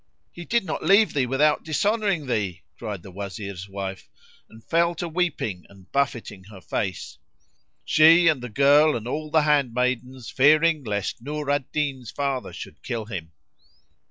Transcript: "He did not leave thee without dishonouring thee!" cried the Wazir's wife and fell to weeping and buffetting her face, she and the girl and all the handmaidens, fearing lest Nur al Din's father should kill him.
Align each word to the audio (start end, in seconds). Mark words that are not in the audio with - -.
"He 0.31 0.45
did 0.45 0.65
not 0.65 0.83
leave 0.83 1.13
thee 1.13 1.27
without 1.27 1.63
dishonouring 1.63 2.25
thee!" 2.25 2.63
cried 2.79 3.03
the 3.03 3.11
Wazir's 3.11 3.69
wife 3.69 4.09
and 4.49 4.63
fell 4.63 4.95
to 4.95 5.07
weeping 5.07 5.63
and 5.69 5.91
buffetting 5.91 6.45
her 6.45 6.59
face, 6.59 7.19
she 7.85 8.27
and 8.27 8.41
the 8.41 8.49
girl 8.49 8.95
and 8.95 9.07
all 9.07 9.29
the 9.29 9.43
handmaidens, 9.43 10.31
fearing 10.31 10.83
lest 10.83 11.21
Nur 11.21 11.51
al 11.51 11.59
Din's 11.71 12.09
father 12.09 12.51
should 12.51 12.81
kill 12.81 13.05
him. 13.05 13.31